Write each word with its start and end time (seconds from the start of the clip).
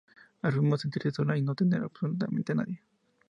Afirmó 0.41 0.79
sentirse 0.79 1.11
sola 1.11 1.37
y 1.37 1.43
no 1.43 1.53
tener 1.53 1.83
absolutamente 1.83 2.53
a 2.53 2.55
nadie. 2.55 2.81